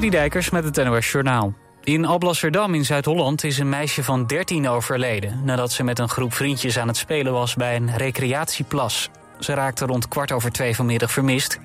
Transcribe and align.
Dijkers 0.00 0.50
met 0.50 0.64
het 0.64 0.84
NOS 0.84 1.12
Journaal. 1.12 1.54
In 1.84 2.04
Alblasserdam 2.04 2.74
in 2.74 2.84
Zuid-Holland 2.84 3.44
is 3.44 3.58
een 3.58 3.68
meisje 3.68 4.04
van 4.04 4.26
13 4.26 4.68
overleden... 4.68 5.44
nadat 5.44 5.72
ze 5.72 5.84
met 5.84 5.98
een 5.98 6.08
groep 6.08 6.34
vriendjes 6.34 6.78
aan 6.78 6.88
het 6.88 6.96
spelen 6.96 7.32
was 7.32 7.54
bij 7.54 7.76
een 7.76 7.96
recreatieplas. 7.96 9.10
Ze 9.38 9.54
raakte 9.54 9.86
rond 9.86 10.08
kwart 10.08 10.32
over 10.32 10.52
twee 10.52 10.74
vanmiddag 10.74 11.12
vermist. 11.12 11.60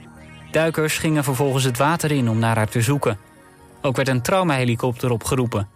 Duikers 0.52 0.98
gingen 0.98 1.24
vervolgens 1.24 1.64
het 1.64 1.78
water 1.78 2.12
in 2.12 2.30
om 2.30 2.40
naar 2.40 2.56
haar 2.56 2.70
te 2.70 2.82
zoeken. 2.82 3.18
Ook 3.82 3.96
werd 3.96 4.08
een 4.08 4.22
traumahelikopter 4.22 5.12
opgeroepen. 5.12 5.70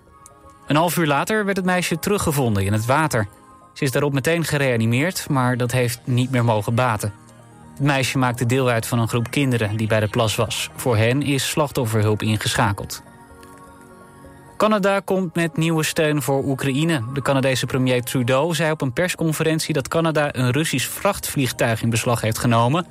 Een 0.68 0.76
half 0.76 0.98
uur 0.98 1.08
later 1.08 1.46
werd 1.46 1.58
het 1.58 1.66
meisje 1.66 2.00
teruggevonden 2.00 2.66
in 2.66 2.74
het 2.74 2.86
water. 2.86 3.28
Ze 3.74 3.84
is 3.84 3.92
daarop 3.92 4.14
meteen 4.14 4.44
gereanimeerd, 4.44 5.30
maar 5.30 5.58
dat 5.58 5.72
heeft 5.72 6.00
niet 6.04 6.32
meer 6.32 6.46
mogen 6.46 6.76
baten. 6.76 7.25
Het 7.76 7.84
meisje 7.84 8.18
maakte 8.18 8.46
deel 8.46 8.70
uit 8.70 8.88
van 8.88 9.00
een 9.00 9.07
groep 9.07 9.32
kinderen 9.32 9.78
die 9.78 9.88
bij 9.88 10.00
de 10.00 10.07
plas 10.07 10.36
was. 10.36 10.70
Voor 10.75 10.98
hen 10.98 11.21
is 11.21 11.50
slachtofferhulp 11.50 12.21
ingeschakeld. 12.21 13.04
Canada 14.57 15.00
komt 15.00 15.36
met 15.36 15.57
nieuwe 15.57 15.84
steun 15.84 16.21
voor 16.21 16.43
Oekraïne. 16.43 17.04
De 17.14 17.21
Canadese 17.21 17.65
premier 17.65 18.04
Trudeau 18.04 18.54
zei 18.56 18.71
op 18.71 18.82
een 18.82 18.93
persconferentie 18.93 19.74
dat 19.74 19.88
Canada 19.88 20.36
een 20.36 20.51
Russisch 20.51 20.89
vrachtvliegtuig 20.89 21.82
in 21.82 21.89
beslag 21.89 22.21
heeft 22.21 22.38
genomen 22.38 22.86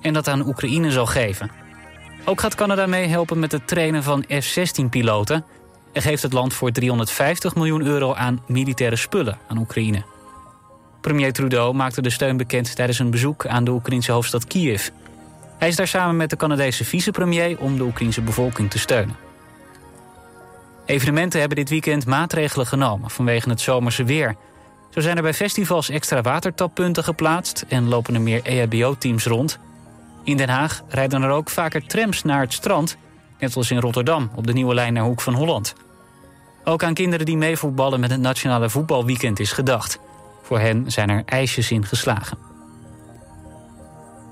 en 0.00 0.12
dat 0.12 0.28
aan 0.28 0.46
Oekraïne 0.46 0.90
zal 0.90 1.06
geven. 1.06 1.50
Ook 2.24 2.40
gaat 2.40 2.54
Canada 2.54 2.86
meehelpen 2.86 3.38
met 3.38 3.52
het 3.52 3.68
trainen 3.68 4.02
van 4.02 4.24
F-16-piloten 4.28 5.44
en 5.92 6.02
geeft 6.02 6.22
het 6.22 6.32
land 6.32 6.54
voor 6.54 6.70
350 6.70 7.54
miljoen 7.54 7.82
euro 7.82 8.14
aan 8.14 8.42
militaire 8.46 8.96
spullen 8.96 9.38
aan 9.48 9.58
Oekraïne. 9.58 10.15
Premier 11.06 11.32
Trudeau 11.32 11.74
maakte 11.74 12.02
de 12.02 12.10
steun 12.10 12.36
bekend 12.36 12.76
tijdens 12.76 12.98
een 12.98 13.10
bezoek 13.10 13.46
aan 13.46 13.64
de 13.64 13.70
Oekraïnse 13.70 14.12
hoofdstad 14.12 14.46
Kiev. 14.46 14.88
Hij 15.58 15.68
is 15.68 15.76
daar 15.76 15.86
samen 15.86 16.16
met 16.16 16.30
de 16.30 16.36
Canadese 16.36 16.84
vicepremier 16.84 17.58
om 17.58 17.76
de 17.76 17.82
Oekraïnse 17.82 18.22
bevolking 18.22 18.70
te 18.70 18.78
steunen. 18.78 19.16
Evenementen 20.86 21.40
hebben 21.40 21.58
dit 21.58 21.68
weekend 21.68 22.06
maatregelen 22.06 22.66
genomen 22.66 23.10
vanwege 23.10 23.48
het 23.48 23.60
zomerse 23.60 24.04
weer. 24.04 24.34
Zo 24.90 25.00
zijn 25.00 25.16
er 25.16 25.22
bij 25.22 25.34
festivals 25.34 25.88
extra 25.88 26.22
watertappunten 26.22 27.04
geplaatst 27.04 27.64
en 27.68 27.88
lopen 27.88 28.14
er 28.14 28.20
meer 28.20 28.42
EHBO-teams 28.42 29.24
rond. 29.24 29.58
In 30.24 30.36
Den 30.36 30.48
Haag 30.48 30.82
rijden 30.88 31.22
er 31.22 31.30
ook 31.30 31.50
vaker 31.50 31.86
trams 31.86 32.22
naar 32.22 32.40
het 32.40 32.52
strand, 32.52 32.96
net 33.38 33.56
als 33.56 33.70
in 33.70 33.80
Rotterdam 33.80 34.30
op 34.34 34.46
de 34.46 34.52
nieuwe 34.52 34.74
lijn 34.74 34.92
naar 34.92 35.04
Hoek 35.04 35.20
van 35.20 35.34
Holland. 35.34 35.74
Ook 36.64 36.82
aan 36.82 36.94
kinderen 36.94 37.26
die 37.26 37.36
meevoetballen 37.36 38.00
met 38.00 38.10
het 38.10 38.20
Nationale 38.20 38.70
Voetbalweekend 38.70 39.40
is 39.40 39.52
gedacht. 39.52 40.04
Voor 40.46 40.58
hen 40.58 40.90
zijn 40.90 41.10
er 41.10 41.22
ijsjes 41.24 41.70
in 41.70 41.86
geslagen. 41.86 42.38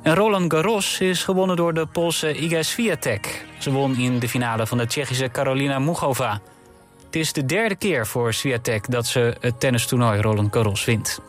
En 0.03 0.15
Roland 0.15 0.53
Garros 0.53 1.01
is 1.01 1.25
gewonnen 1.25 1.57
door 1.57 1.75
de 1.75 1.87
Poolse 1.87 2.35
Iga 2.35 2.63
Swiatek. 2.63 3.47
Ze 3.59 3.73
won 3.73 3.97
in 3.97 4.19
de 4.19 4.29
finale 4.29 4.67
van 4.67 4.79
de 4.79 4.87
Tsjechische 4.87 5.29
Karolina 5.29 5.79
Muchova. 5.79 6.41
Het 7.05 7.17
is 7.17 7.33
de 7.33 7.47
derde 7.47 7.77
keer 7.77 8.07
voor 8.07 8.33
Swiatek 8.33 8.91
dat 8.91 9.07
ze 9.07 9.37
het 9.41 9.61
tennistoernooi 9.61 10.21
Roland 10.21 10.55
Garros 10.55 10.85
wint. 10.85 11.21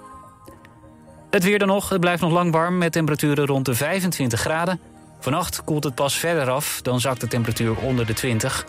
Het 1.30 1.44
weer 1.44 1.59
dan 1.59 1.67
nog. 1.67 1.89
Het 1.89 2.00
blijft 2.00 2.22
nog 2.22 2.31
lang 2.31 2.52
warm 2.52 2.78
met 2.78 2.91
temperaturen 2.91 3.45
rond 3.45 3.66
de 3.66 3.75
25 3.75 4.39
graden. 4.39 4.80
Vannacht 5.19 5.63
koelt 5.63 5.83
het 5.83 5.95
pas 5.95 6.16
verder 6.16 6.50
af, 6.50 6.81
dan 6.81 7.00
zakt 7.00 7.22
de 7.22 7.28
temperatuur 7.28 7.75
onder 7.78 8.06
de 8.06 8.13
20. 8.13 8.66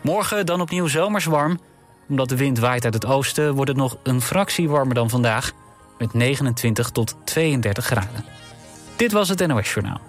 Morgen 0.00 0.46
dan 0.46 0.60
opnieuw 0.60 0.86
zomers 0.86 1.24
warm. 1.24 1.58
Omdat 2.12 2.28
de 2.28 2.36
wind 2.36 2.58
waait 2.58 2.84
uit 2.84 2.94
het 2.94 3.06
oosten 3.06 3.54
wordt 3.54 3.70
het 3.70 3.78
nog 3.78 3.96
een 4.02 4.20
fractie 4.20 4.68
warmer 4.68 4.94
dan 4.94 5.10
vandaag. 5.10 5.52
Met 5.98 6.14
29 6.14 6.90
tot 6.90 7.16
32 7.24 7.84
graden. 7.84 8.24
Dit 8.96 9.12
was 9.12 9.28
het 9.28 9.46
NOS 9.46 9.72
Journaal. 9.72 10.00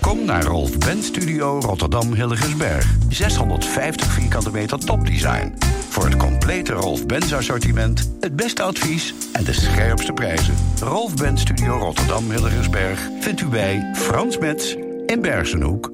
Kom 0.00 0.24
naar 0.24 0.44
Rolf 0.44 0.78
Benz 0.78 1.06
Studio 1.06 1.60
Rotterdam 1.60 2.14
Hilligensberg. 2.14 2.94
650 3.08 4.06
vierkante 4.06 4.50
meter 4.50 4.78
topdesign. 4.78 5.54
Voor 5.88 6.04
het 6.04 6.16
complete 6.16 6.72
Rolf 6.72 7.06
Benz 7.06 7.32
assortiment, 7.32 8.10
het 8.20 8.36
beste 8.36 8.62
advies 8.62 9.14
en 9.32 9.44
de 9.44 9.52
scherpste 9.52 10.12
prijzen. 10.12 10.54
Rolf 10.80 11.14
Benz 11.14 11.40
Studio 11.40 11.76
Rotterdam 11.78 12.30
Hilligensberg 12.30 13.08
vindt 13.20 13.40
u 13.40 13.46
bij 13.46 13.90
Frans 13.94 14.38
Metz 14.38 14.74
in 15.06 15.20
Bergenhoek. 15.20 15.93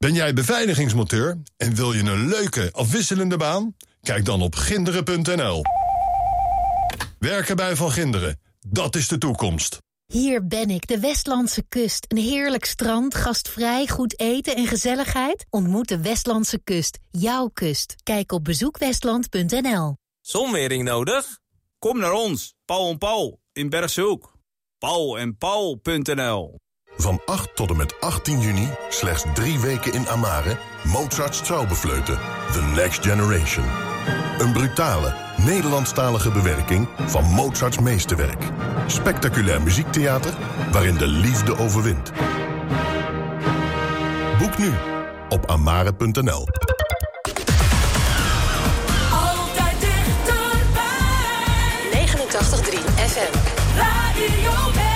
Ben 0.00 0.14
jij 0.14 0.32
beveiligingsmonteur 0.32 1.38
en 1.56 1.74
wil 1.74 1.92
je 1.92 2.02
een 2.02 2.28
leuke, 2.28 2.68
afwisselende 2.72 3.36
baan? 3.36 3.76
Kijk 4.02 4.24
dan 4.24 4.42
op 4.42 4.54
ginderen.nl. 4.54 5.62
Werken 7.18 7.56
bij 7.56 7.76
Van 7.76 7.90
Ginderen, 7.90 8.40
dat 8.60 8.96
is 8.96 9.08
de 9.08 9.18
toekomst. 9.18 9.78
Hier 10.06 10.46
ben 10.46 10.70
ik, 10.70 10.86
de 10.86 11.00
Westlandse 11.00 11.64
kust. 11.68 12.04
Een 12.08 12.18
heerlijk 12.18 12.64
strand, 12.64 13.14
gastvrij, 13.14 13.88
goed 13.88 14.20
eten 14.20 14.56
en 14.56 14.66
gezelligheid. 14.66 15.46
Ontmoet 15.50 15.88
de 15.88 16.00
Westlandse 16.00 16.60
kust, 16.64 16.98
jouw 17.10 17.48
kust. 17.48 17.94
Kijk 18.02 18.32
op 18.32 18.44
bezoekwestland.nl. 18.44 19.96
Zonwering 20.20 20.84
nodig? 20.84 21.38
Kom 21.78 21.98
naar 21.98 22.12
ons, 22.12 22.54
Paul 22.64 22.90
en 22.90 22.98
Paul, 22.98 23.40
in 23.52 23.68
Bergshoek. 23.68 24.32
Paul 24.78 25.18
en 25.18 25.36
Paul.nl 25.36 26.58
Van 27.00 27.20
8 27.24 27.48
tot 27.54 27.70
en 27.70 27.76
met 27.76 28.00
18 28.00 28.40
juni, 28.40 28.68
slechts 28.88 29.24
drie 29.34 29.60
weken 29.60 29.92
in 29.92 30.08
Amare... 30.08 30.56
Mozart's 30.82 31.40
Traubefleuten, 31.40 32.18
The 32.52 32.62
Next 32.62 33.06
Generation. 33.06 33.64
Een 34.38 34.52
brutale, 34.52 35.14
Nederlandstalige 35.36 36.30
bewerking 36.30 36.88
van 37.06 37.24
Mozarts 37.24 37.78
meesterwerk. 37.78 38.44
Spectaculair 38.86 39.62
muziektheater 39.62 40.34
waarin 40.72 40.96
de 40.96 41.06
liefde 41.06 41.58
overwint. 41.58 42.12
Boek 44.38 44.58
nu 44.58 44.72
op 45.28 45.50
amare.nl. 45.50 46.46
Altijd 49.12 49.80
dichterbij. 49.80 50.46
89.3 51.92 52.78
FM. 52.94 53.36
Radio 53.76 54.88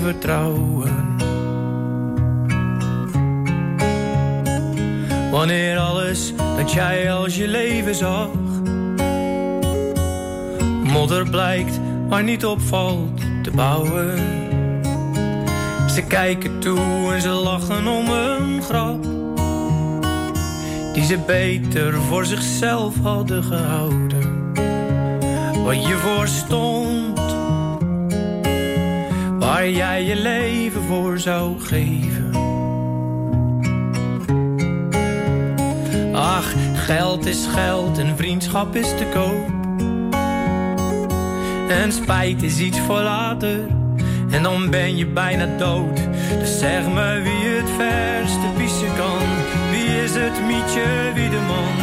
vertrouwen. 0.00 1.16
Wanneer 5.30 5.78
alles 5.78 6.32
dat 6.56 6.72
jij 6.72 7.12
als 7.12 7.36
je 7.36 7.48
leven 7.48 7.94
zag, 7.94 8.28
modder 10.82 11.30
blijkt 11.30 11.80
maar 12.08 12.22
niet 12.22 12.46
opvalt 12.46 13.20
te 13.42 13.50
bouwen. 13.50 14.18
Ze 15.90 16.02
kijken 16.08 16.60
toe 16.60 17.12
en 17.12 17.20
ze 17.20 17.28
lachen 17.28 17.86
om 17.86 18.08
een 18.08 18.62
grap 18.62 19.02
die 20.92 21.04
ze 21.04 21.18
beter 21.26 21.94
voor 22.02 22.24
zichzelf 22.24 22.94
hadden 23.02 23.44
gehouden. 23.44 24.52
Wat 25.64 25.86
je 25.86 25.96
voor 25.96 26.28
stond, 26.28 26.93
waar 29.64 29.72
jij 29.72 30.04
je 30.04 30.16
leven 30.16 30.82
voor 30.82 31.18
zou 31.18 31.60
geven. 31.60 32.30
Ach, 36.12 36.52
geld 36.74 37.26
is 37.26 37.46
geld 37.46 37.98
en 37.98 38.16
vriendschap 38.16 38.76
is 38.76 38.88
te 38.88 39.06
koop. 39.12 39.52
En 41.68 41.92
spijt 41.92 42.42
is 42.42 42.58
iets 42.58 42.78
voor 42.78 43.00
later, 43.00 43.60
en 44.30 44.42
dan 44.42 44.70
ben 44.70 44.96
je 44.96 45.06
bijna 45.06 45.46
dood. 45.58 46.00
Dus 46.38 46.58
zeg 46.58 46.88
me 46.88 47.20
wie 47.22 47.48
het 47.48 47.70
verste 47.70 48.46
pissen 48.56 48.96
kan 48.96 49.44
is 50.04 50.14
het 50.14 50.40
mietje 50.46 51.12
wie 51.14 51.30
de 51.30 51.40
man? 51.52 51.74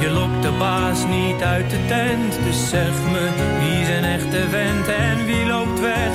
Je 0.00 0.10
lokt 0.10 0.42
de 0.42 0.52
baas 0.58 1.06
niet 1.06 1.42
uit 1.42 1.70
de 1.70 1.86
tent. 1.88 2.32
Dus 2.44 2.68
zeg 2.68 2.94
me, 3.12 3.24
wie 3.60 3.96
een 3.96 4.04
echte 4.04 4.48
vent 4.50 4.88
en 4.88 5.26
wie 5.26 5.46
loopt 5.46 5.80
weg? 5.80 6.12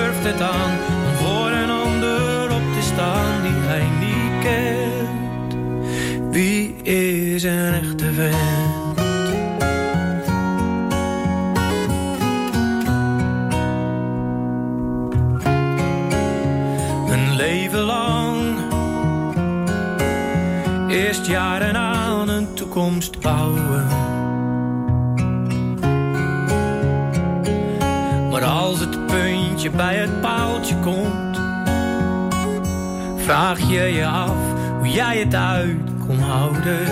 Durft 0.00 0.24
het 0.24 0.40
aan 0.40 0.70
om 0.70 1.14
voor 1.14 1.50
een 1.50 1.70
ander 1.70 2.44
op 2.44 2.62
te 2.74 2.82
staan 2.82 3.42
die 3.42 3.52
hij 3.52 3.88
niet 4.00 4.42
kent? 4.42 5.56
Wie 6.30 6.82
is 6.82 7.42
een 7.42 7.74
echte 7.74 8.12
vent? 8.12 8.98
Leven 17.36 17.80
lang 17.80 18.58
Eerst 20.88 21.26
jaren 21.26 21.76
aan 21.76 22.28
een 22.28 22.54
toekomst 22.54 23.20
bouwen. 23.20 24.19
Puntje 29.60 29.78
bij 29.78 29.96
het 29.96 30.20
paaltje 30.20 30.76
komt, 30.76 31.40
vraag 33.16 33.58
je 33.58 33.80
je 33.80 34.06
af 34.06 34.36
hoe 34.78 34.88
jij 34.88 35.18
het 35.18 35.34
uit 35.34 35.76
kon 36.06 36.18
houden. 36.18 36.86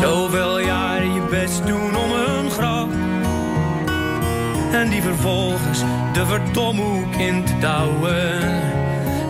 Zoveel 0.00 0.60
jaren 0.60 1.14
je 1.14 1.26
best 1.30 1.66
doen 1.66 1.96
om 1.96 2.10
een 2.12 2.50
grap. 2.50 2.88
En 4.72 4.90
die 4.90 5.02
vervolgens 5.02 5.82
de 6.12 6.26
verdomhoek 6.26 7.14
in 7.14 7.44
te 7.44 7.58
douwen. 7.58 8.40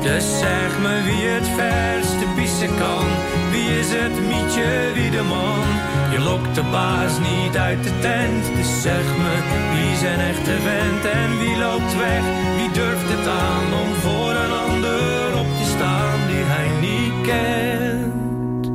Dus 0.02 0.38
zeg 0.38 0.78
me 0.82 1.02
wie 1.04 1.28
het 1.28 1.48
verste 1.48 2.26
pissen 2.36 2.78
kan. 2.78 3.37
Wie 3.50 3.78
is 3.78 3.90
het 3.90 4.16
mietje, 4.30 4.70
wie 4.94 5.10
de 5.10 5.22
man? 5.22 5.66
Je 6.10 6.20
lokt 6.20 6.54
de 6.54 6.62
baas 6.62 7.12
niet 7.18 7.56
uit 7.56 7.82
de 7.84 7.98
tent. 8.00 8.44
Dus 8.56 8.82
zeg 8.82 9.06
me 9.22 9.34
wie 9.72 9.96
zijn 9.96 10.20
echte 10.20 10.56
vent 10.66 11.04
en 11.04 11.38
wie 11.38 11.56
loopt 11.58 11.96
weg? 11.96 12.22
Wie 12.56 12.70
durft 12.70 13.08
het 13.14 13.26
aan 13.28 13.68
om 13.82 13.94
voor 13.94 14.30
een 14.30 14.52
ander 14.66 15.38
op 15.38 15.50
te 15.58 15.66
staan 15.76 16.18
die 16.30 16.44
hij 16.54 16.68
niet 16.80 17.26
kent? 17.26 18.70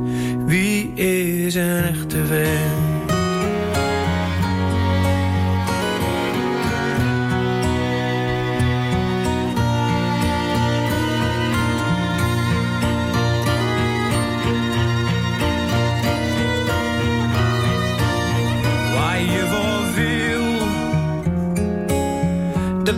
Wie 0.46 0.92
is 0.94 1.54
een 1.54 1.84
echte 1.84 2.26
vent? 2.26 2.83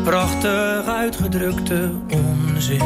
Prachtig 0.04 0.86
uitgedrukte 0.86 1.90
onzin. 2.10 2.80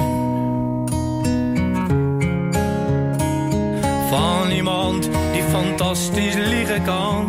Van 4.09 4.51
iemand 4.51 5.11
die 5.33 5.43
fantastisch 5.43 6.35
liegen 6.35 6.83
kan. 6.83 7.29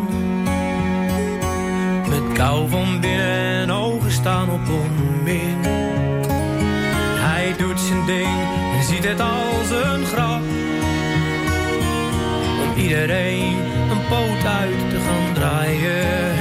Met 2.09 2.37
kou 2.37 2.69
van 2.69 2.99
binnen 2.99 3.61
en 3.61 3.71
ogen 3.71 4.11
staan 4.11 4.49
op 4.49 4.69
onmin. 4.69 5.57
Hij 7.19 7.55
doet 7.57 7.79
zijn 7.79 8.05
ding 8.05 8.47
en 8.77 8.83
ziet 8.83 9.03
het 9.03 9.19
als 9.19 9.69
een 9.69 10.05
grap. 10.05 10.41
Om 12.63 12.81
iedereen 12.81 13.57
een 13.89 14.07
poot 14.09 14.45
uit 14.45 14.89
te 14.89 14.99
gaan 14.99 15.33
draaien 15.33 16.40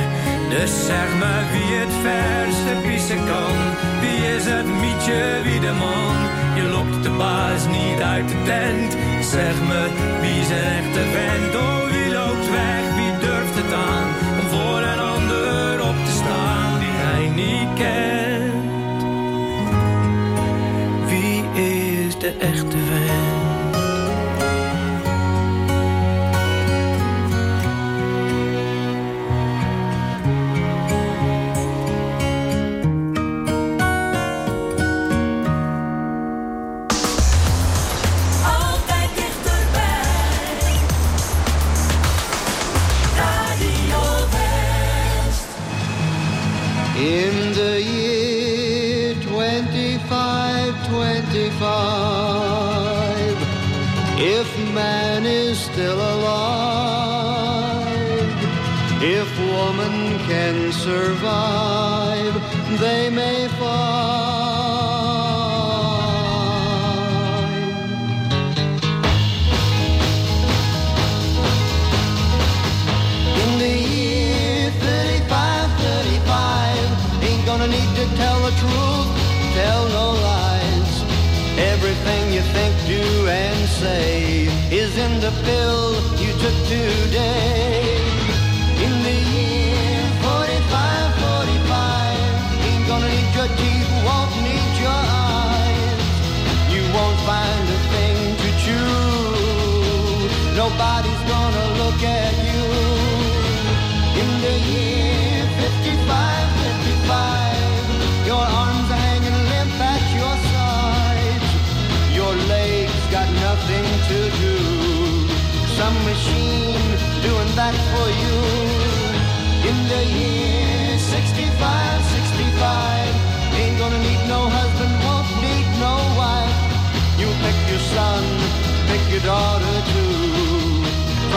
dus 0.51 0.87
zeg 0.87 1.09
me 1.21 1.33
wie 1.53 1.73
het 1.83 1.95
verste 2.05 2.89
pissen 2.89 3.27
kan. 3.27 3.57
Wie 4.01 4.21
is 4.37 4.45
het 4.45 4.67
mietje, 4.67 5.23
wie 5.43 5.61
de 5.61 5.73
man? 5.73 6.17
Je 6.59 6.65
lokt 6.77 7.03
de 7.03 7.11
baas 7.11 7.67
niet 7.67 8.01
uit 8.01 8.29
de 8.29 8.43
tent. 8.45 8.93
Zeg 9.25 9.55
me 9.69 9.81
wie 10.21 10.41
is 10.41 10.51
een 10.51 10.67
echte 10.81 11.05
vent? 11.15 11.55
Oh, 11.55 11.85
wie 11.93 12.13
loopt 12.19 12.51
weg, 12.51 12.85
wie 12.99 13.13
durft 13.27 13.57
het 13.61 13.73
aan? 13.89 14.09
Om 14.41 14.47
voor 14.55 14.81
een 14.93 15.03
ander 15.15 15.81
op 15.91 15.99
te 16.07 16.13
staan 16.21 16.79
die 16.83 16.97
hij 17.05 17.29
niet 17.41 17.71
kent. 17.83 19.01
Wie 21.11 21.63
is 21.63 22.19
de 22.19 22.33
echte 22.39 22.70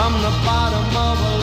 from 0.04 0.22
the 0.22 0.30
bottom 0.44 0.86
of 0.98 1.18
a 1.32 1.43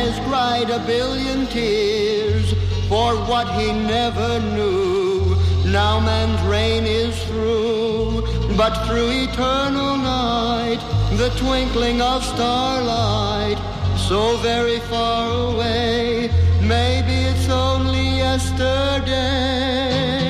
has 0.00 0.18
cried 0.28 0.70
a 0.70 0.78
billion 0.86 1.46
tears 1.48 2.54
for 2.88 3.10
what 3.30 3.46
he 3.58 3.70
never 3.72 4.40
knew. 4.56 5.36
Now 5.66 6.00
man's 6.00 6.40
reign 6.48 6.84
is 6.86 7.14
through, 7.24 8.22
but 8.56 8.72
through 8.86 9.10
eternal 9.28 9.98
night, 9.98 10.80
the 11.22 11.30
twinkling 11.42 12.00
of 12.00 12.24
starlight, 12.24 13.58
so 14.08 14.38
very 14.38 14.80
far 14.90 15.52
away, 15.52 16.30
maybe 16.62 17.16
it's 17.30 17.48
only 17.50 18.06
yesterday. 18.26 20.29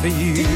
For 0.00 0.08
you. 0.08 0.49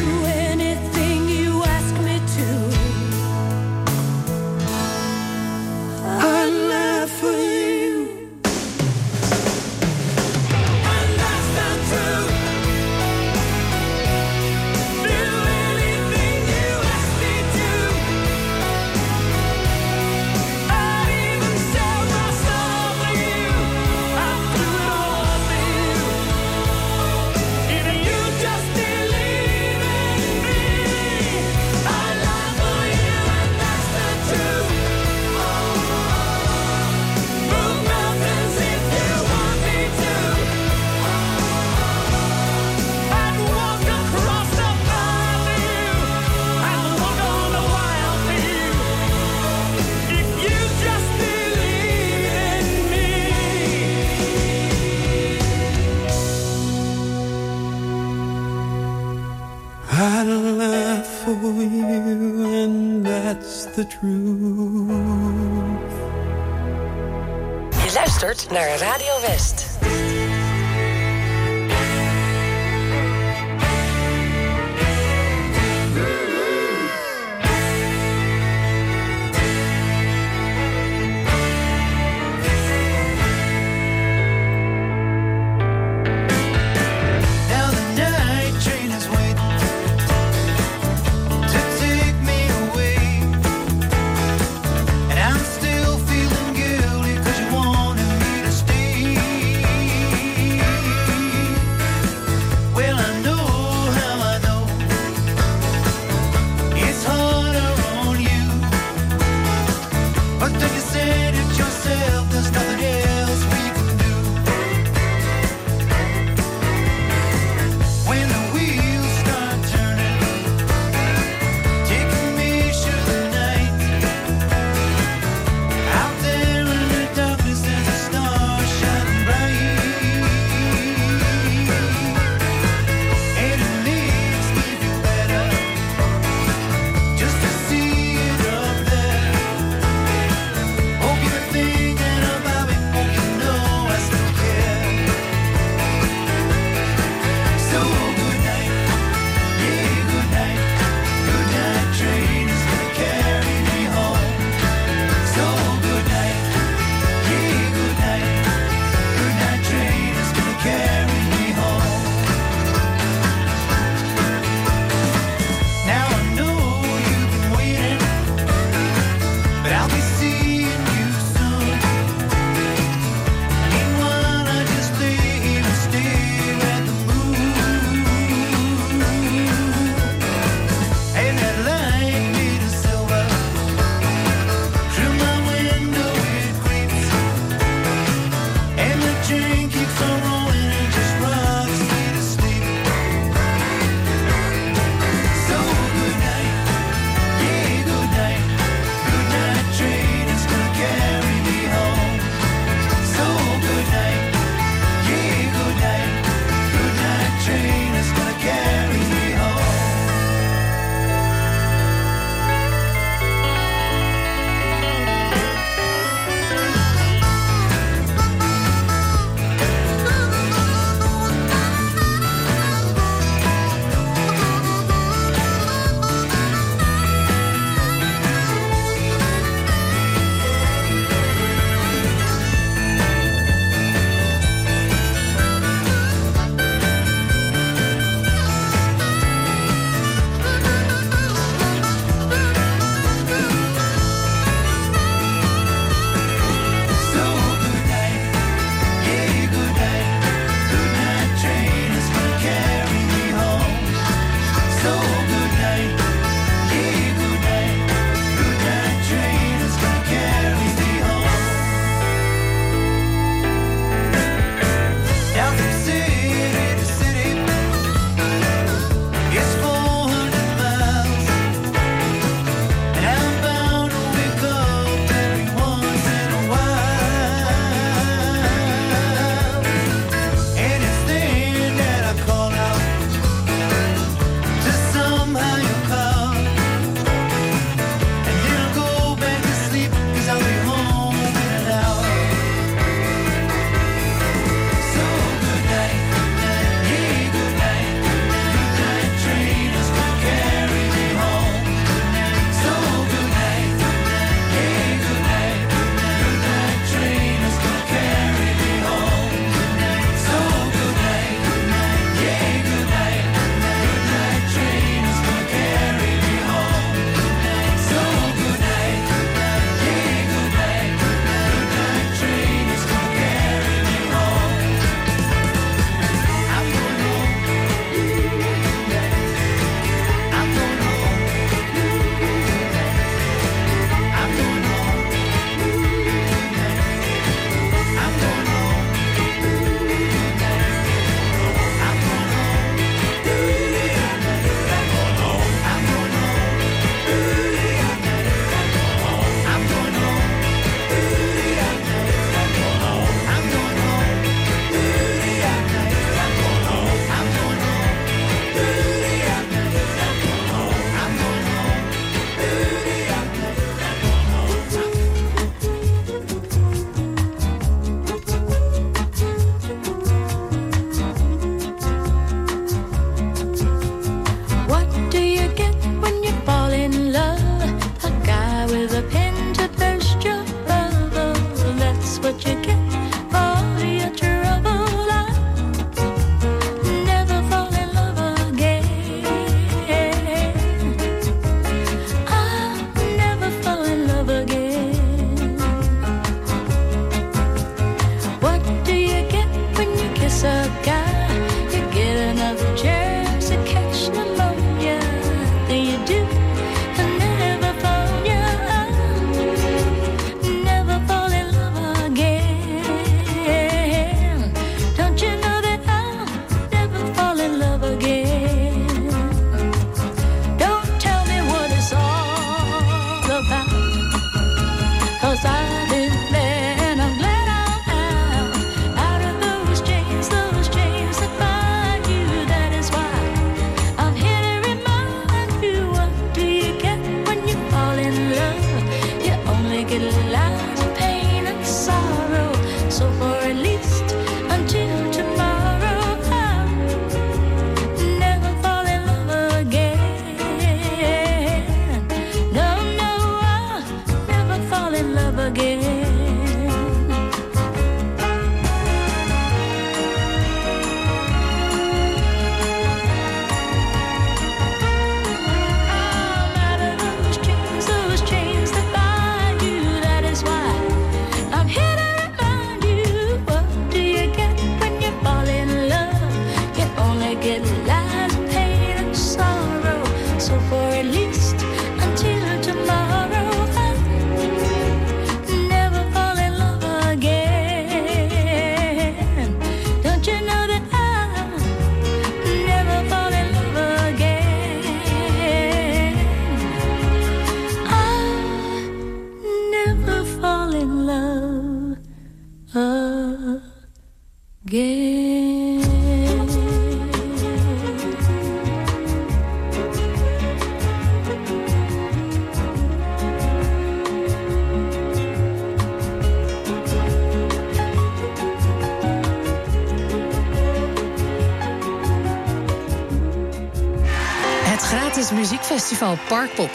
Naar 68.51 68.79
Radio 68.79 69.21
West. 69.21 69.74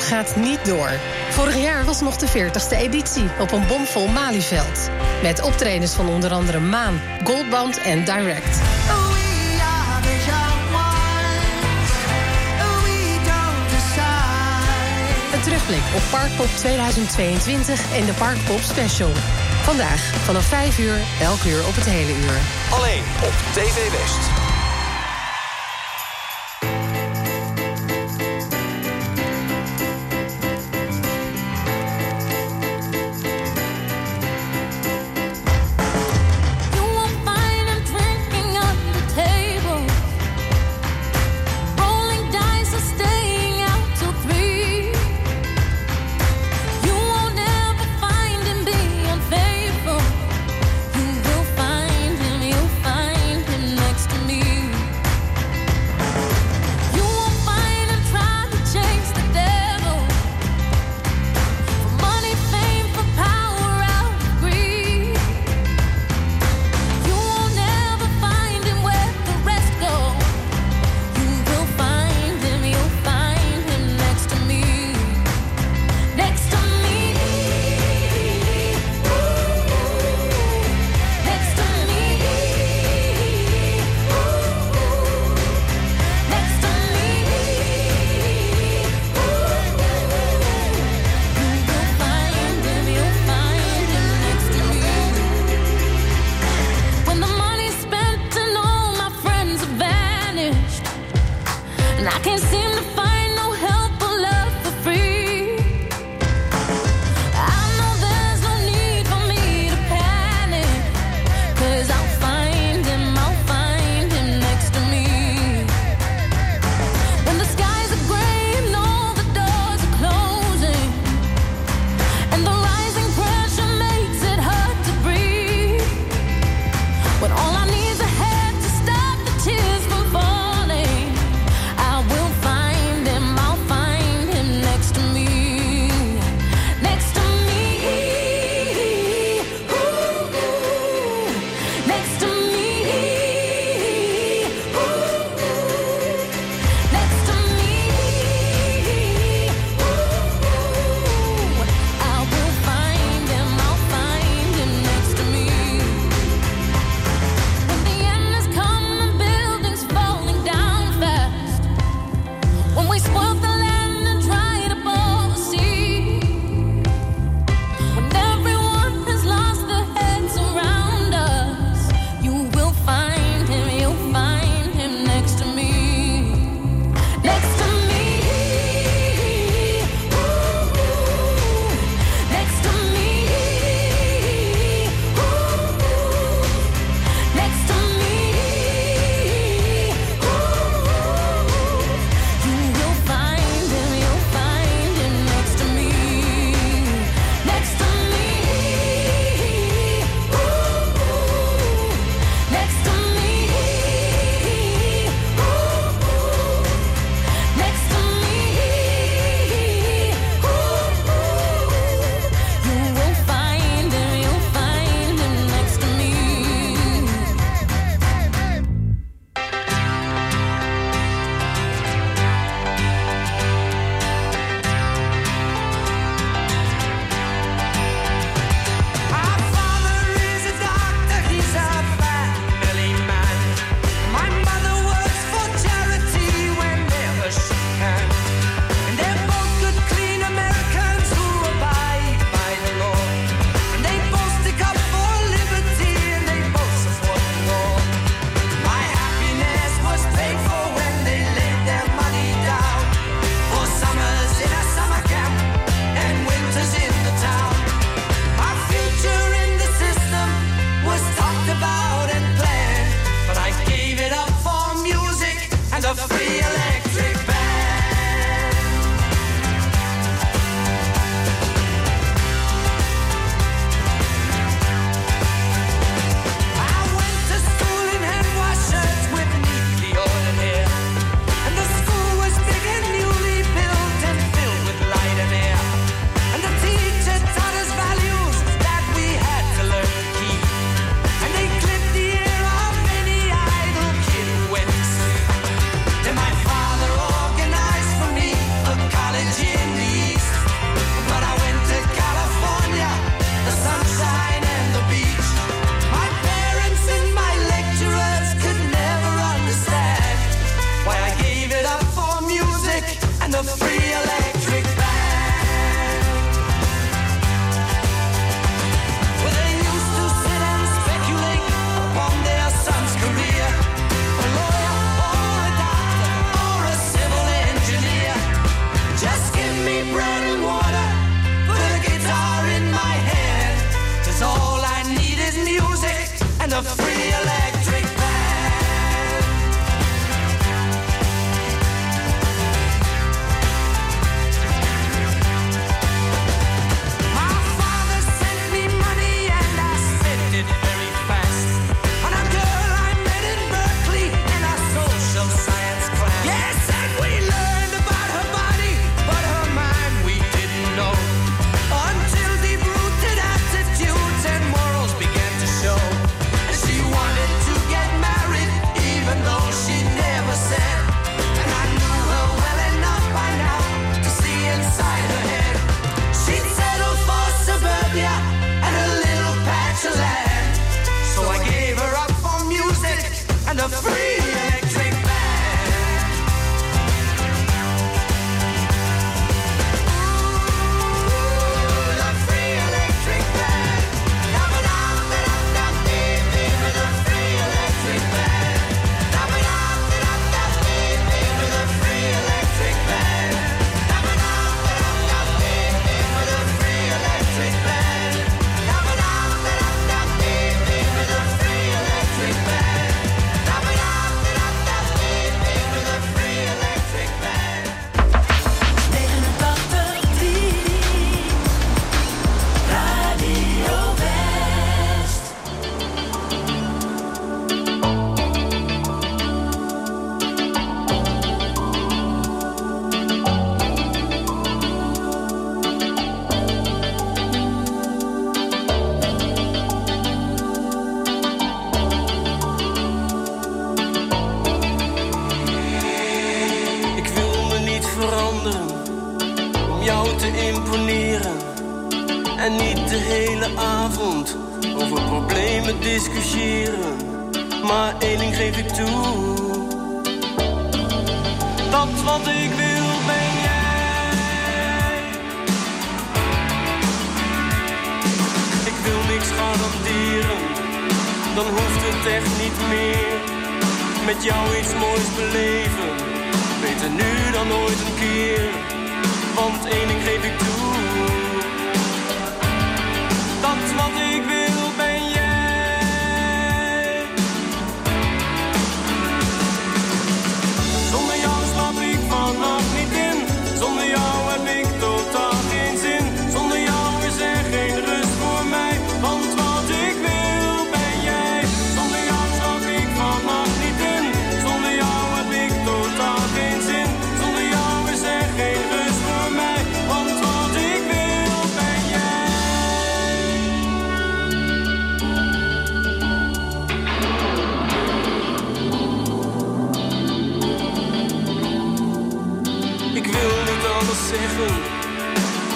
Gaat 0.10 0.36
niet 0.36 0.66
door. 0.66 0.90
Vorig 1.30 1.58
jaar 1.58 1.86
was 1.86 2.02
nog 2.02 2.18
de 2.18 2.28
40ste 2.28 2.78
editie 2.78 3.30
op 3.40 3.52
een 3.52 3.68
bomvol 3.68 4.08
Malieveld. 4.08 4.90
Met 5.22 5.42
optredens 5.42 5.94
van 5.94 6.10
onder 6.10 6.32
andere 6.32 6.60
Maan, 6.60 7.02
Goldband 7.24 7.82
en 7.82 8.04
Direct. 8.06 8.60
Een 15.34 15.42
terugblik 15.42 15.84
op 15.96 16.02
Parkpop 16.10 16.50
2022 16.56 17.98
en 17.98 18.06
de 18.06 18.14
Parkpop 18.14 18.60
Special. 18.60 19.12
Vandaag 19.62 20.02
vanaf 20.02 20.44
5 20.46 20.80
uur, 20.80 21.00
elk 21.22 21.44
uur 21.44 21.68
op 21.68 21.76
het 21.76 21.86
hele 21.86 22.12
uur. 22.12 22.40
Alleen 22.70 23.04
op 23.24 23.34
TV 23.54 23.92
West. 23.92 24.39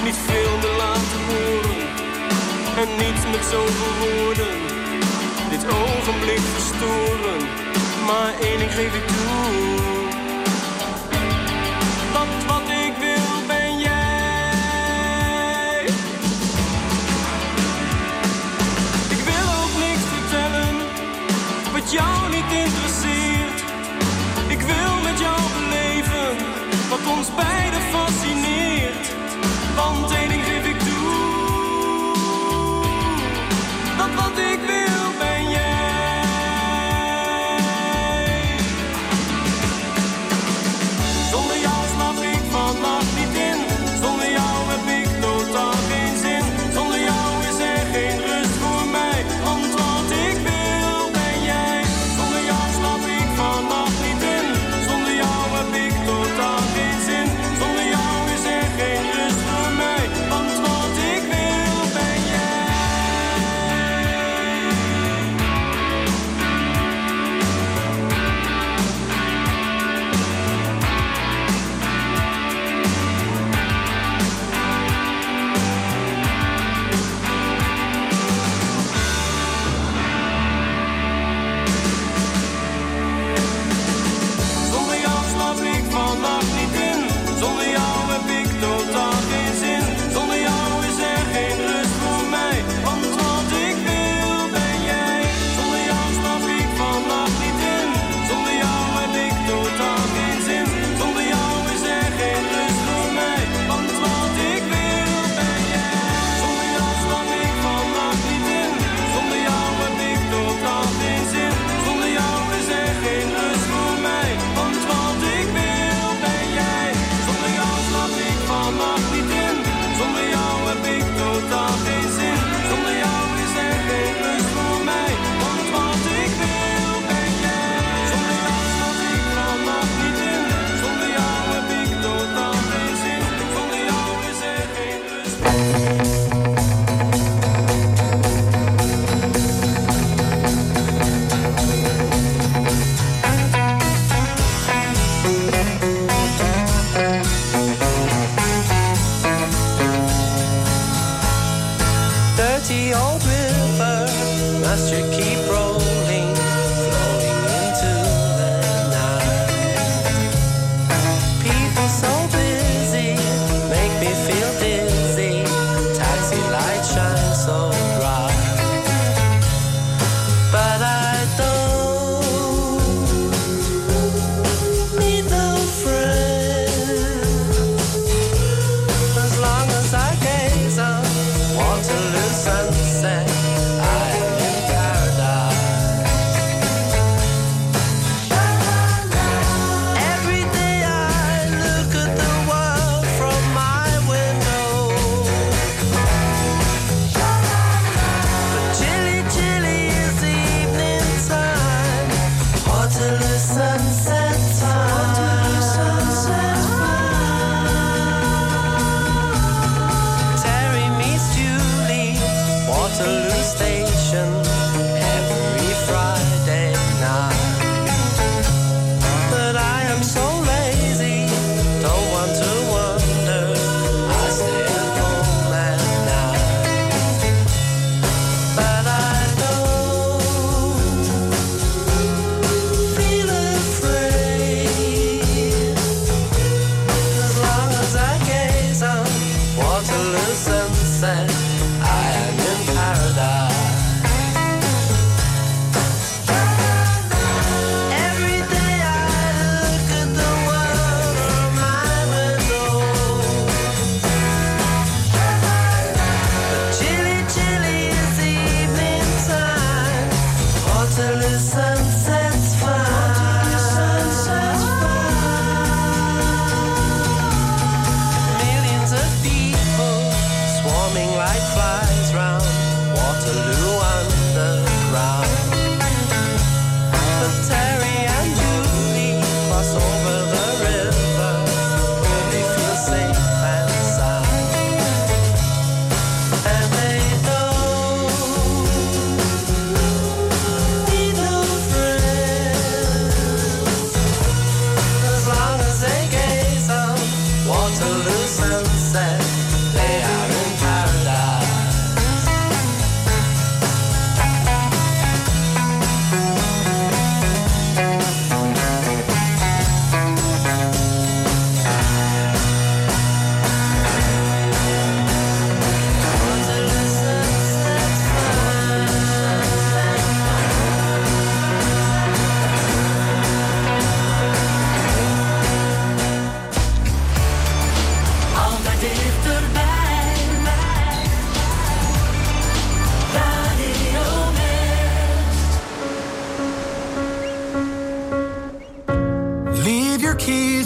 niet 0.04 0.18
veel 0.28 0.58
meer 0.62 0.78
laten 0.78 1.20
horen. 1.28 1.82
En 2.82 2.88
niet 2.98 3.32
met 3.32 3.46
zoveel 3.52 3.94
woorden, 4.00 4.58
dit 5.50 5.66
ogenblik 5.66 6.40
verstoren. 6.54 7.40
Maar 8.06 8.34
één 8.42 8.58
ding 8.58 8.72
geef 8.72 8.94
ik 8.96 9.08
toe. 9.08 9.82
Dat 12.14 12.28
wat 12.48 12.70
ik 12.70 12.94
wil 13.00 13.48
ben 13.48 13.80
jij. 13.80 14.24
Ik 19.10 19.22
wil 19.30 19.48
ook 19.62 19.76
niks 19.86 20.06
vertellen 20.16 20.76
wat 21.72 21.92
jou 21.92 22.30
niet 22.30 22.52
interesseert. 22.66 23.60
Ik 24.48 24.62
wil 24.62 24.94
met 25.04 25.20
jou 25.20 25.40
beleven 25.58 26.38
wat 26.90 27.18
ons 27.18 27.36
bij 27.36 27.53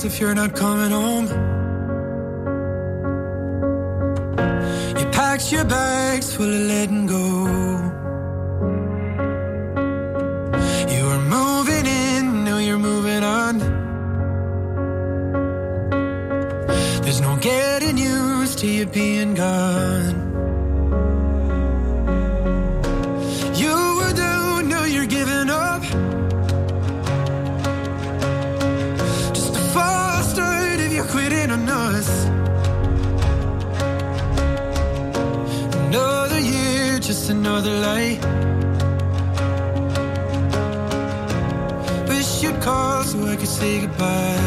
if 0.08 0.22
you're 0.22 0.34
not 0.34 0.56
coming 0.56 0.92
home. 0.92 1.28
You 5.00 5.06
packed 5.18 5.52
your 5.52 5.66
bags 5.66 6.34
full 6.34 6.54
of 6.58 6.62
letting 6.72 7.08
go. 7.08 7.37
say 43.58 43.82
goodbye. 43.82 44.47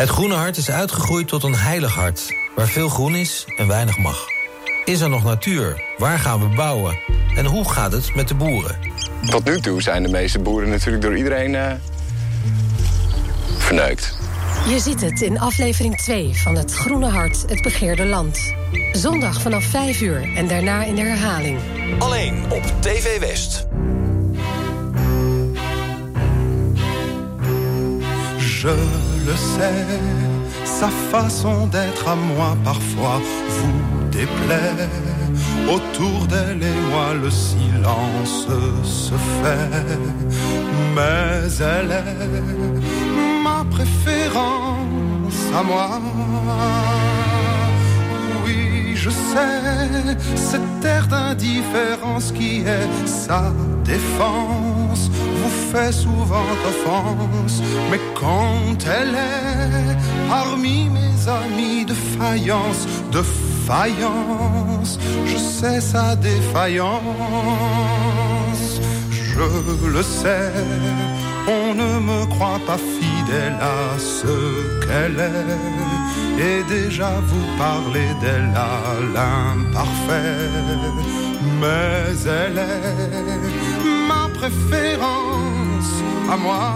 Het 0.00 0.08
groene 0.08 0.34
hart 0.34 0.56
is 0.56 0.70
uitgegroeid 0.70 1.28
tot 1.28 1.42
een 1.42 1.54
heilig 1.54 1.94
hart, 1.94 2.34
waar 2.54 2.68
veel 2.68 2.88
groen 2.88 3.14
is 3.14 3.44
en 3.56 3.66
weinig 3.66 3.98
mag. 3.98 4.26
Is 4.84 5.00
er 5.00 5.08
nog 5.08 5.24
natuur? 5.24 5.82
Waar 5.98 6.18
gaan 6.18 6.40
we 6.40 6.54
bouwen? 6.56 6.98
En 7.34 7.46
hoe 7.46 7.70
gaat 7.70 7.92
het 7.92 8.14
met 8.14 8.28
de 8.28 8.34
boeren? 8.34 8.78
Tot 9.30 9.44
nu 9.44 9.60
toe 9.60 9.82
zijn 9.82 10.02
de 10.02 10.08
meeste 10.08 10.38
boeren 10.38 10.68
natuurlijk 10.68 11.02
door 11.02 11.16
iedereen 11.16 11.52
uh, 11.52 11.72
verneukt. 13.58 14.16
Je 14.68 14.78
ziet 14.78 15.00
het 15.00 15.20
in 15.20 15.38
aflevering 15.38 15.96
2 15.96 16.36
van 16.36 16.54
Het 16.54 16.72
Groene 16.74 17.08
Hart, 17.08 17.44
het 17.46 17.62
begeerde 17.62 18.06
land. 18.06 18.54
Zondag 18.92 19.40
vanaf 19.40 19.64
5 19.64 20.00
uur 20.00 20.36
en 20.36 20.48
daarna 20.48 20.84
in 20.84 20.94
de 20.94 21.02
herhaling. 21.02 21.58
Alleen 21.98 22.44
op 22.50 22.62
TV 22.80 23.18
West. 23.18 23.66
Je 28.38 29.09
le 29.30 29.36
sais, 29.36 29.86
sa 30.64 30.88
façon 30.88 31.66
d'être 31.68 32.08
à 32.08 32.16
moi 32.16 32.56
parfois 32.64 33.20
vous 33.56 33.80
déplaît. 34.10 34.88
Autour 35.74 36.26
d'elle 36.26 36.62
et 36.62 36.80
moi 36.90 37.08
le 37.24 37.30
silence 37.30 38.48
se 38.82 39.16
fait, 39.38 39.76
mais 40.96 41.48
elle 41.74 41.92
est 42.02 43.42
ma 43.46 43.60
préférence 43.76 45.40
à 45.60 45.62
moi. 45.62 45.90
Oui, 48.44 48.96
je 48.96 49.10
sais, 49.10 50.16
cette 50.34 50.70
terre 50.80 51.06
d'indifférence 51.06 52.32
qui 52.32 52.62
est 52.76 53.06
sa 53.06 53.52
défense 53.92 55.10
vous 55.38 55.54
fait 55.72 55.92
souvent 55.92 56.50
offense, 56.70 57.56
mais 57.90 58.00
quand 58.14 58.76
elle 58.98 59.14
est 59.14 59.96
parmi 60.28 60.88
mes 60.98 61.14
amis 61.42 61.84
de 61.84 61.96
faïence, 62.18 62.82
de 63.10 63.22
faïence, 63.66 64.92
je 65.30 65.36
sais 65.36 65.80
sa 65.80 66.16
défaillance, 66.16 67.00
je 69.10 69.46
le 69.96 70.02
sais. 70.02 70.52
On 71.48 71.74
ne 71.82 71.90
me 72.08 72.20
croit 72.34 72.60
pas 72.66 72.80
fidèle 72.96 73.58
à 73.60 73.98
ce 73.98 74.34
qu'elle 74.82 75.18
est, 75.34 76.44
et 76.48 76.58
déjà 76.76 77.12
vous 77.30 77.46
parlez 77.64 78.10
d'elle 78.20 78.52
à 78.72 78.78
l'imparfait, 79.16 80.48
mais 81.60 82.14
elle 82.26 82.58
est 82.58 84.08
ma 84.08 84.28
préférence 84.38 85.92
à 86.30 86.36
moi. 86.36 86.72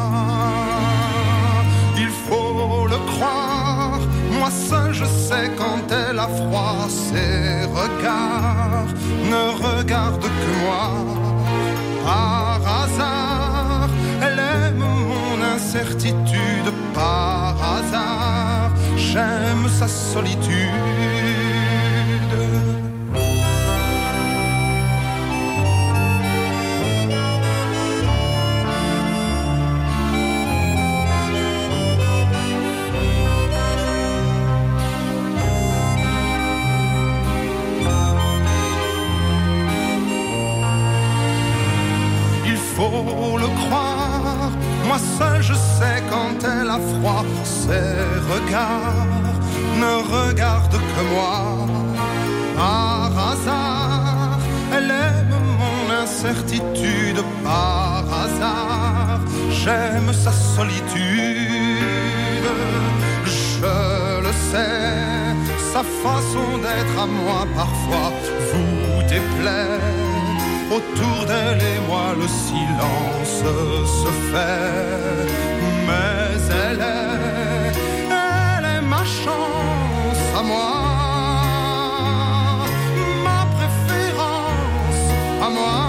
Il 1.96 2.08
faut 2.26 2.86
le 2.88 2.98
croire, 3.12 4.00
moi 4.38 4.50
seul 4.50 4.92
je 4.92 5.04
sais 5.04 5.50
quand 5.56 5.84
elle 5.90 6.18
a 6.18 6.28
froid, 6.28 6.86
ses 6.88 7.64
regards 7.80 8.92
ne 9.32 9.42
regardent 9.66 10.32
que 10.42 10.50
moi. 10.64 10.86
Par 12.04 12.60
hasard, 12.82 13.88
elle 14.22 14.38
aime 14.38 14.78
mon 14.78 15.42
incertitude, 15.54 16.70
par 16.92 17.56
hasard, 17.76 18.70
j'aime 18.96 19.68
sa 19.68 19.88
solitude. 19.88 21.13
Faut 42.76 43.38
le 43.38 43.48
croire, 43.62 44.50
moi 44.86 44.98
seul 45.18 45.42
je 45.42 45.54
sais 45.54 46.02
quand 46.10 46.38
elle 46.52 46.68
a 46.68 46.80
froid, 46.92 47.24
ses 47.44 47.94
regards 48.32 49.34
ne 49.82 49.92
regardent 50.16 50.82
que 50.94 51.02
moi. 51.14 51.36
Par 52.56 53.10
hasard, 53.30 54.38
elle 54.72 54.90
aime 54.90 55.36
mon 55.62 55.84
incertitude, 56.02 57.20
par 57.42 58.04
hasard, 58.22 59.20
j'aime 59.50 60.12
sa 60.12 60.32
solitude. 60.32 62.48
Je 63.24 64.20
le 64.26 64.32
sais, 64.50 65.34
sa 65.72 65.82
façon 66.04 66.48
d'être 66.64 66.96
à 67.02 67.06
moi 67.06 67.46
parfois 67.54 68.12
vous 68.50 69.02
déplaît. 69.02 69.93
Autour 70.76 71.26
d'elle 71.26 71.62
et 71.62 71.80
moi 71.86 72.06
le 72.20 72.26
silence 72.26 73.44
se 74.02 74.10
fait, 74.30 75.30
mais 75.86 76.34
elle 76.50 76.80
est, 76.80 77.72
elle 78.10 78.64
est 78.74 78.80
ma 78.80 79.04
chance 79.04 80.24
à 80.36 80.42
moi, 80.42 80.72
ma 83.22 83.40
préférence 83.56 85.04
à 85.46 85.48
moi, 85.48 85.83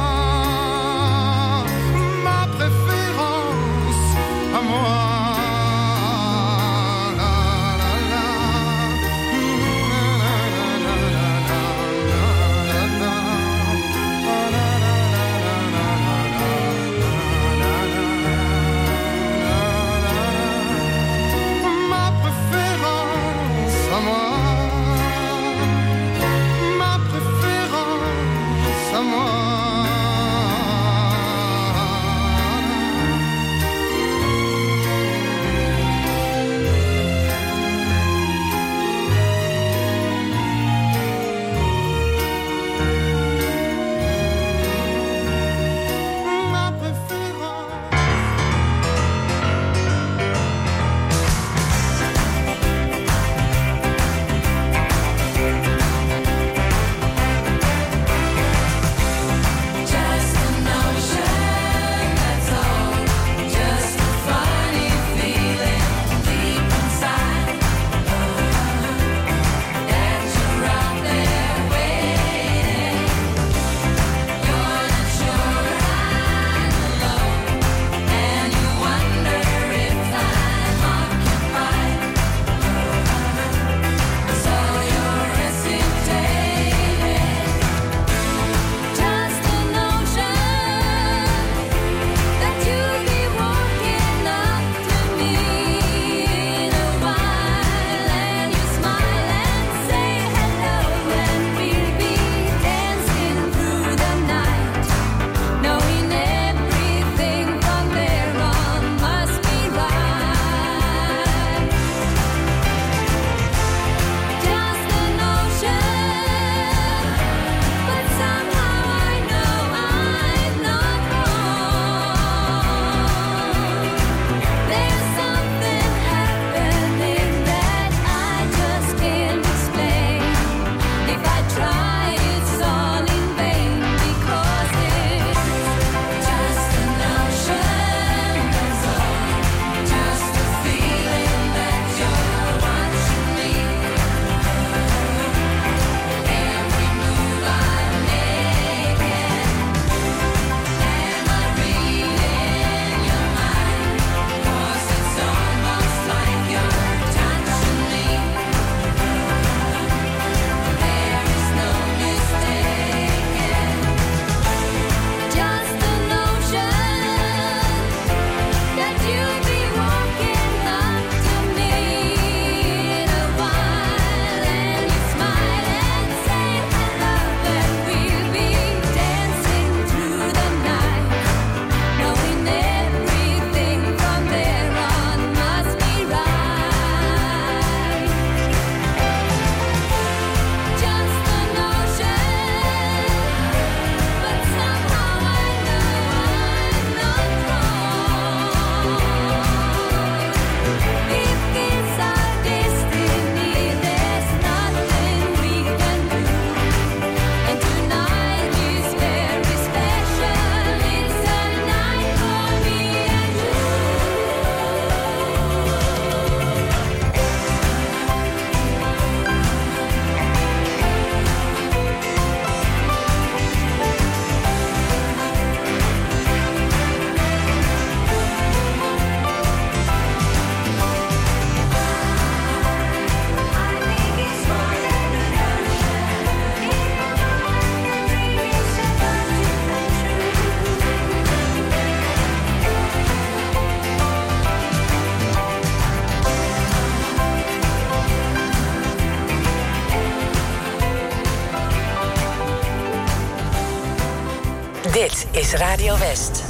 Radio 255.75 255.95
West. 255.95 256.44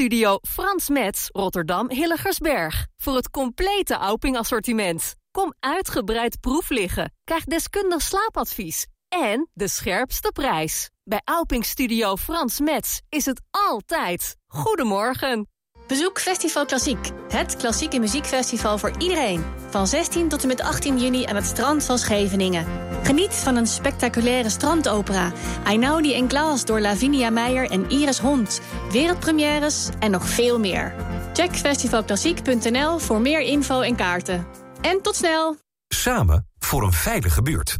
Studio 0.00 0.38
Frans 0.48 0.88
Metz, 0.88 1.28
Rotterdam 1.32 1.90
Hilligersberg. 1.90 2.86
Voor 2.96 3.14
het 3.14 3.30
complete 3.30 3.94
Auping 3.94 4.36
assortiment. 4.36 5.14
Kom 5.30 5.54
uitgebreid 5.58 6.40
proef 6.40 6.70
liggen. 6.70 7.12
Krijg 7.24 7.44
deskundig 7.44 8.02
slaapadvies. 8.02 8.86
En 9.08 9.48
de 9.52 9.68
scherpste 9.68 10.30
prijs. 10.32 10.90
Bij 11.04 11.20
Auping 11.24 11.64
Studio 11.64 12.16
Frans 12.16 12.60
Metz 12.60 13.00
is 13.08 13.24
het 13.24 13.40
altijd. 13.50 14.36
Goedemorgen. 14.46 15.49
Bezoek 15.90 16.20
Festival 16.20 16.66
Klassiek, 16.66 17.10
het 17.28 17.56
klassieke 17.56 17.98
muziekfestival 17.98 18.78
voor 18.78 18.92
iedereen. 18.98 19.44
Van 19.70 19.86
16 19.86 20.28
tot 20.28 20.42
en 20.42 20.48
met 20.48 20.60
18 20.60 20.98
juni 20.98 21.24
aan 21.24 21.34
het 21.36 21.44
strand 21.44 21.84
van 21.84 21.98
Scheveningen. 21.98 22.66
Geniet 23.02 23.34
van 23.34 23.56
een 23.56 23.66
spectaculaire 23.66 24.48
strandopera. 24.48 25.32
Einaudi 25.64 26.14
en 26.14 26.26
Klaas 26.26 26.64
door 26.64 26.80
Lavinia 26.80 27.30
Meijer 27.30 27.70
en 27.70 27.88
Iris 27.88 28.18
Hond. 28.18 28.60
Wereldpremières 28.90 29.88
en 29.98 30.10
nog 30.10 30.28
veel 30.28 30.58
meer. 30.58 30.94
Check 31.32 31.56
festivalklassiek.nl 31.56 32.98
voor 32.98 33.20
meer 33.20 33.40
info 33.40 33.80
en 33.80 33.96
kaarten. 33.96 34.46
En 34.80 35.02
tot 35.02 35.16
snel! 35.16 35.56
Samen 35.88 36.48
voor 36.58 36.82
een 36.82 36.92
veilige 36.92 37.42
buurt. 37.42 37.76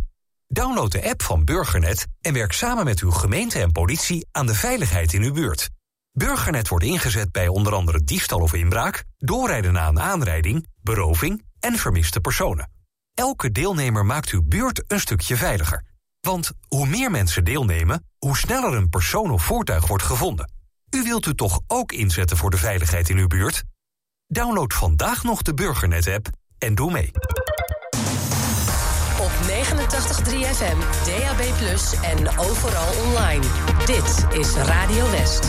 Download 0.47 0.91
de 0.91 1.09
app 1.09 1.23
van 1.23 1.45
Burgernet 1.45 2.07
en 2.21 2.33
werk 2.33 2.53
samen 2.53 2.85
met 2.85 3.01
uw 3.01 3.11
gemeente 3.11 3.59
en 3.59 3.73
politie 3.73 4.27
aan 4.33 4.47
de 4.47 4.55
veiligheid 4.55 5.13
in 5.13 5.23
uw 5.23 5.33
buurt. 5.33 5.69
Burgernet 6.13 6.69
wordt 6.69 6.85
ingezet 6.85 7.33
bij 7.33 7.49
onder 7.49 7.75
andere 7.75 8.05
diefstal 8.05 8.41
of 8.41 8.55
inbraak, 8.55 9.05
doorrijden 9.19 9.73
na 9.73 9.89
een 9.89 10.01
aanrijding, 10.01 10.67
beroving 10.83 11.45
en 11.61 11.77
vermiste 11.77 12.21
personen. 12.21 12.71
Elke 13.15 13.51
deelnemer 13.51 14.07
maakt 14.07 14.31
uw 14.31 14.43
buurt 14.43 14.83
een 14.87 15.01
stukje 15.01 15.37
veiliger. 15.37 15.85
Want 16.21 16.51
hoe 16.69 16.87
meer 16.87 17.11
mensen 17.11 17.45
deelnemen, 17.45 18.07
hoe 18.19 18.37
sneller 18.37 18.75
een 18.75 18.89
persoon 18.89 19.31
of 19.31 19.45
voertuig 19.45 19.87
wordt 19.87 20.03
gevonden. 20.03 20.53
U 20.97 21.03
wilt 21.03 21.27
u 21.27 21.35
toch 21.35 21.61
ook 21.67 21.93
inzetten 21.93 22.37
voor 22.37 22.51
de 22.51 22.59
veiligheid 22.59 23.09
in 23.09 23.17
uw 23.17 23.27
buurt? 23.27 23.63
Download 24.27 24.73
vandaag 24.73 25.23
nog 25.23 25.43
de 25.43 25.55
Burgernet-app 25.55 26.29
en 26.59 26.75
doe 26.75 26.93
mee. 26.93 27.11
Op 29.21 29.31
89.3 29.49 29.49
FM, 30.55 30.79
DAB+, 31.05 31.41
en 32.03 32.39
overal 32.39 32.93
online. 33.05 33.47
Dit 33.87 34.39
is 34.39 34.55
Radio 34.55 35.11
West. 35.11 35.49